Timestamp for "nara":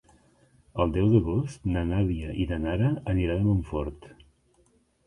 2.65-2.91